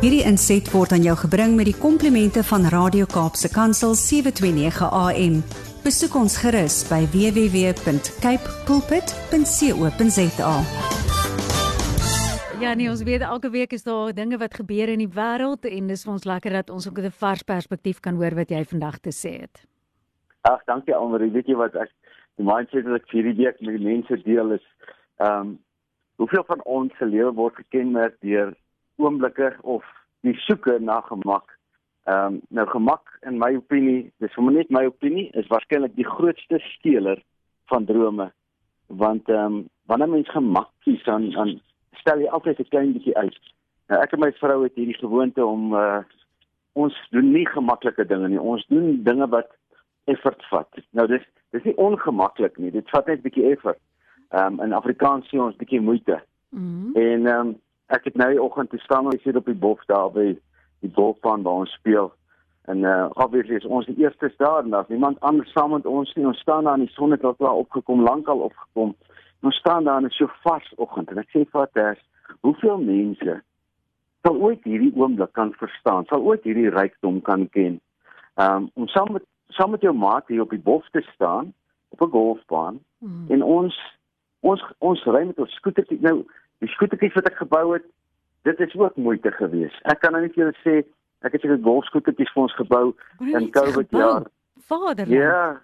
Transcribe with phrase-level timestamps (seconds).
[0.00, 5.34] Hierdie inset word aan jou gebring met die komplimente van Radio Kaapse Kansel 729 AM.
[5.84, 10.54] Besoek ons gerus by www.cape pulpit.co.za.
[12.64, 15.92] Ja, nee, ons weet elke week is daar dinge wat gebeur in die wêreld en
[15.92, 19.04] dis vir ons lekker dat ons ook 'n vars perspektief kan hoor wat jy vandag
[19.04, 19.68] te sê het.
[20.48, 21.28] Ag, dankie Almarie.
[21.30, 21.92] Weet jy wat ek
[22.40, 24.64] die mindset wat ek hierdie week met die mense deel is,
[25.20, 25.58] ehm um,
[26.16, 28.56] hoeveel van ons se lewe word gekenmerk deur
[29.00, 29.84] oomblikke of
[30.26, 31.56] die soeke na gemak.
[32.04, 36.08] Ehm um, nou gemak in my opinie, dis sommer net my opinie, is waarskynlik die
[36.08, 37.22] grootste steeler
[37.72, 38.30] van drome.
[38.86, 41.60] Want ehm um, wanneer mens gemak kies dan dan
[42.00, 43.36] stel jy altyd 'n klein bietjie uit.
[43.88, 46.02] Nou ek en my vrou het hierdie gewoonte om uh
[46.72, 48.40] ons doen nie gemaklike dinge nie.
[48.40, 49.48] Ons doen dinge wat
[50.04, 50.82] effort vat.
[50.90, 52.70] Nou dis dis nie ongemaklik nie.
[52.70, 53.80] Dit vat net 'n bietjie effort.
[54.30, 56.22] Ehm um, in Afrikaans sê ons bietjie moeite.
[56.50, 56.96] Mm -hmm.
[56.96, 59.84] En ehm um, ek het nou die oggend te staan en sit op die bof
[59.90, 60.32] daar by
[60.80, 62.12] die golfbaan waar ons speel.
[62.70, 66.14] En uh obviously is ons die eerste daar en daar's niemand anders saam met ons
[66.14, 66.26] nie.
[66.26, 68.94] Ons staan daar in die son het al klaar opgekom, lankal opgekom.
[69.42, 71.98] Ons staan daar in 'n so vars oggend en ek sê vir haar,
[72.40, 73.42] hoeveel mense
[74.22, 76.04] sal ooit hierdie oomblik kan verstaan?
[76.04, 77.80] Sal ooit hierdie rykdom kan ken?
[78.36, 81.52] Um, om saam met saam met jou maat hier op die bof te staan
[81.88, 83.24] op 'n golfbaan mm.
[83.28, 83.74] en ons
[84.40, 86.24] ons ons ry met ons skootertjie nou
[86.60, 87.86] die skootertjies wat ek gebou het
[88.48, 90.76] dit is ook moeite gewees ek kan nou net vir julle sê
[91.26, 92.86] ek het 'n golfskootertjies vir ons gebou
[93.20, 94.24] in covid jaar
[94.68, 95.60] vader ja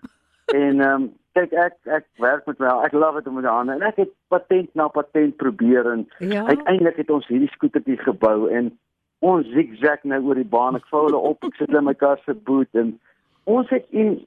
[0.55, 3.73] en ehm um, kyk ek ek werk met my ek love dit om met hande
[3.77, 6.45] en ek het patent na patent probeer en ja?
[6.47, 8.73] uiteindelik het ons hierdie skootertjie gebou en
[9.21, 11.95] ons zigzag nou oor die baan ek vou hulle op ek sit hulle in my
[11.95, 12.99] kar se boot en
[13.45, 14.25] ons het 'n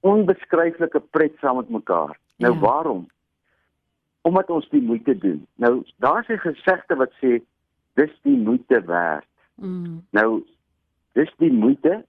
[0.00, 2.18] onbeskryflike pret saam met mekaar.
[2.38, 2.60] Nou ja.
[2.60, 3.06] waarom?
[4.22, 5.46] Omdat ons die moeite doen.
[5.54, 7.40] Nou daar's 'n gesegde wat sê
[7.94, 9.26] dis die moeite werd.
[9.54, 10.04] Mm.
[10.10, 10.44] Nou
[11.12, 12.04] dis die moeite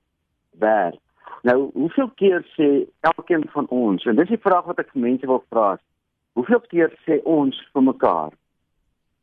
[0.52, 1.00] werd.
[1.42, 5.26] Nou hoeveel keer sê elkeen van ons en dis die vraag wat ek vir mense
[5.26, 5.80] wil vra.
[6.34, 8.32] Hoeveel keer sê ons vir mekaar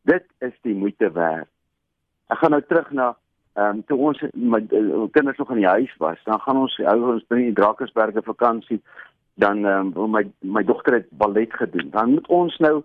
[0.03, 1.49] dit is die moeite werd.
[2.27, 3.17] Ek gaan nou terug na
[3.59, 6.77] Ehm um, toe ons my uh, kinders nog in die huis was, dan gaan ons
[6.87, 8.77] hou ons by die Drakensberge vakansie.
[9.39, 11.91] Dan um, my my dogter het ballet gedoen.
[11.91, 12.83] Dan moet ons nou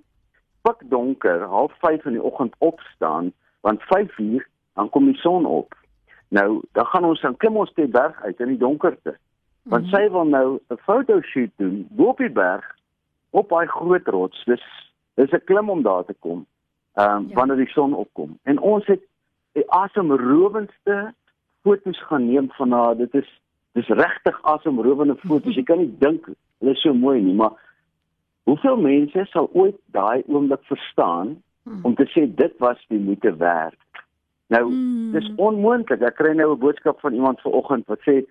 [0.61, 3.31] pik donker, 05:30 in die oggend opstaan,
[3.61, 5.75] want 5:00 dan kom die son op.
[6.27, 9.17] Nou, dan gaan ons dan klim ons te berg uit in die donkerte.
[9.63, 9.99] Want mm -hmm.
[9.99, 12.75] sy wil nou 'n fotoshoot doen bo op die berg
[13.29, 14.43] op daai groot rots.
[14.45, 14.63] Dis
[15.13, 16.45] dis 'n klim om daar te kom.
[16.93, 17.35] Ehm um, ja.
[17.35, 18.39] wanneer die son opkom.
[18.43, 19.01] En ons het
[19.51, 21.13] die asemrowendste
[21.61, 22.97] foto's gaan neem van haar.
[22.97, 23.41] Dit is
[23.77, 25.55] dis regtig asemrowende foto's.
[25.55, 27.55] Jy kan nie dink hulle is so mooi nie, maar
[28.49, 31.81] hoeveel mense sal ooit daai oomblik verstaan hmm.
[31.87, 33.79] om te sê dit was die moeite werd?
[34.53, 35.11] Nou, hmm.
[35.15, 36.03] dis onmoontlik.
[36.05, 38.23] Ek kry nou 'n boodskap van iemand vanoggend wat sê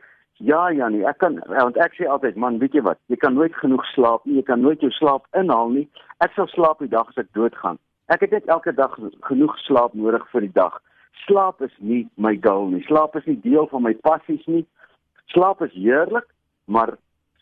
[0.42, 2.98] Ja Janie, ek kan want ek sê altyd man, weet jy wat?
[3.06, 4.40] Jy kan nooit genoeg slaap nie.
[4.40, 5.88] Jy kan nooit jou slaap inhaal nie.
[6.18, 7.78] Ek sal slaap die dag as ek doodgaan.
[8.08, 8.96] Ek het net elke dag
[9.28, 10.80] genoeg slaap nodig vir die dag
[11.26, 12.82] slaap is nie my goal nie.
[12.86, 14.64] Slaap is nie deel van my passies nie.
[15.32, 16.28] Slaap is heerlik,
[16.64, 16.96] maar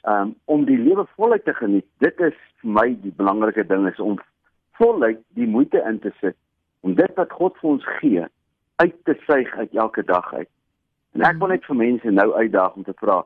[0.06, 3.98] um, om die lewe voluit te geniet, dit is vir my die belangrike ding is
[4.00, 4.18] om
[4.80, 6.36] voluit die moeite in te sit
[6.80, 8.24] om dit wat God vir ons gee
[8.80, 10.48] uit te suig uit elke dag uit.
[11.12, 13.18] En ek wil net vir mense nou uitdaag om te vra,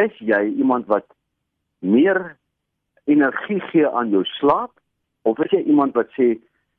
[0.00, 1.06] is jy iemand wat
[1.84, 2.36] meer
[3.10, 4.72] energie gee aan jou slaap
[5.28, 6.30] of is jy iemand wat sê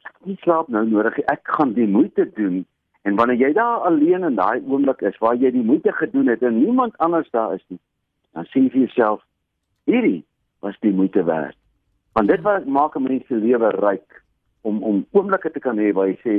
[0.06, 2.64] ek nie slaap nou nodig nie, ek gaan die moeite doen
[3.06, 6.42] En wanneer jy daar alleen in daai oomblik is waar jy die moeite gedoen het
[6.42, 7.80] en niemand anders daar is nie,
[8.34, 9.22] dan sê jy vir jouself,
[9.86, 10.24] hierdie
[10.66, 11.58] was die moeite werd.
[12.18, 14.24] Want dit wat maak 'n mens se lewe ryk
[14.62, 16.36] om om oomblikke te kan hê waar jy sê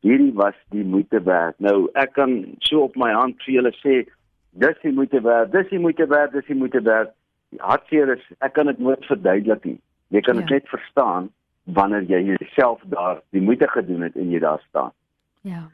[0.00, 1.60] hierdie was die moeite werd.
[1.60, 4.06] Nou ek kan so op my hand vir julle sê
[4.50, 7.12] dis die moeite werd, dis die moeite werd, dis die moeite werd.
[7.50, 9.80] Die hartseer is ek kan dit nooit verduidelik nie.
[10.08, 10.54] Jy kan dit ja.
[10.54, 11.28] net verstaan
[11.64, 14.92] wanneer jy jouself daar die moeite gedoen het en jy daar staan.
[15.40, 15.68] Ja.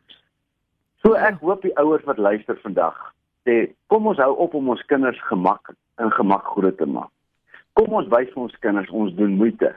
[1.03, 2.99] So ek hoop die ouers wat luister vandag
[3.47, 5.73] sê kom ons hou op om ons kinders gemak
[6.03, 7.11] in gemak groot te maak.
[7.79, 9.73] Kom ons wys vir ons kinders ons doen moeite.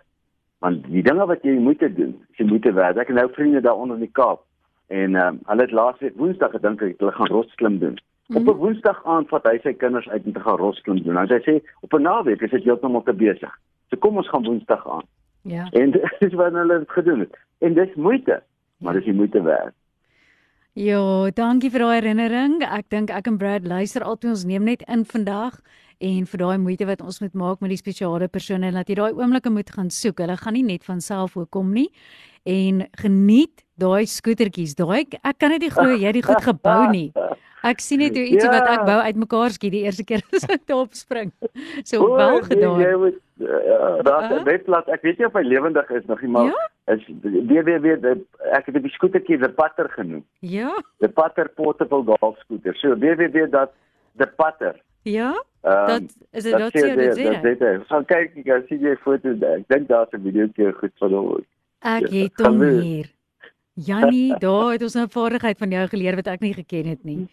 [0.63, 3.00] Want die dinge wat jy moeite doen, is jy moeite werd.
[3.01, 4.44] Ek het nou vriende daar onder in die Kaap
[4.94, 7.95] en um, hulle het laasweek Woensdag gedink ek hulle gaan rotsklim doen.
[8.30, 8.38] Mm.
[8.38, 11.18] Op 'n Woensdag aand vat hy sy kinders uit om te gaan rotsklim doen.
[11.18, 13.54] En hy sê op 'n naweek is dit heeltemal te besig.
[13.89, 15.07] So kom ons gaan Woensdag aan.
[15.42, 15.66] Ja.
[15.71, 17.38] En dis wat hulle gedoen het.
[17.60, 18.44] En dis moeite,
[18.78, 19.74] maar dis die moeite werd.
[20.75, 22.57] Ja, dankie vir daai herinnering.
[22.68, 25.56] Ek dink ek en Brad luister altyd ons neem net in vandag
[26.04, 29.16] en vir daai moeite wat ons moet maak met die spesiale persone dat jy daai
[29.16, 30.19] oomblikke moet gaan soek.
[30.19, 31.88] Hulle gaan nie net van self hoekom nie.
[32.44, 34.75] En geniet daai skootertjies.
[34.75, 37.07] Daai ek kan net nie glo jy het dit goed gebou nie.
[37.63, 38.60] Ek sien net hoe ietsie ja.
[38.60, 41.31] wat ek bou uitmekaar skiet die eerste keer as ek daarop spring.
[41.88, 42.83] So o, wel nee, gedaan.
[42.83, 43.24] Jy moet
[44.12, 46.66] raak uh, net laat ek weet nie of hy lewendig is nog nie maar ja?
[46.85, 48.17] Is weer
[48.53, 50.25] ek het die skootertjie the putter genoem.
[50.39, 50.71] Ja.
[50.99, 52.75] The putter portable golf scooter.
[52.75, 53.73] So weer dat
[54.17, 54.81] the putter.
[55.01, 55.43] Ja.
[55.61, 56.01] Um, dat
[56.31, 57.41] is dit dat sê dit sê.
[57.41, 57.87] Dit.
[57.87, 59.41] So kyk ek sien jy foto's.
[59.41, 61.45] Ek dink daar's 'n video keer goed van hom.
[61.81, 63.09] Ek ja, het hom hier.
[63.75, 67.27] Jannie, daar het ons 'n vaardigheid van jou geleer wat ek nie geken het nie.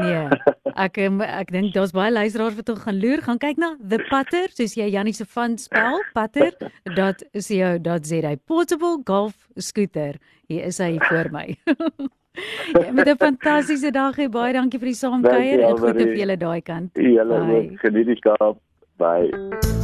[0.00, 0.28] Nee.
[0.74, 4.48] Ek ehm, ek dink daar's baie luisteraars wat gaan loer, gaan kyk na The Putter,
[4.50, 6.52] soos jy Jannie se van spel, Putter.
[6.94, 10.18] Dat is jou dat sê hy portable golf scooter.
[10.48, 11.56] Hier is hy voor my.
[12.72, 16.36] Ja, met 'n fantastiese dag hê baie dankie vir die saamkuier en groete vir julle
[16.36, 16.90] daai kant.
[16.94, 18.58] Julle geniet die Kaap.
[18.98, 19.83] Bye.